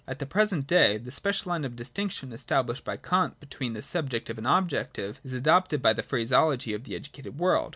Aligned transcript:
At 0.07 0.17
the 0.17 0.25
present 0.25 0.65
day, 0.65 0.97
the 0.97 1.11
special 1.11 1.51
Hne 1.51 1.63
of 1.63 1.75
distinction 1.75 2.33
established 2.33 2.83
by 2.83 2.97
Kant 2.97 3.39
between 3.39 3.73
the 3.73 3.83
subjective 3.83 4.39
and 4.39 4.47
objective 4.47 5.19
is 5.23 5.33
adopted 5.33 5.79
by 5.79 5.93
the 5.93 6.01
phraseology 6.01 6.73
of 6.73 6.85
the 6.85 6.95
educated 6.95 7.37
world. 7.37 7.69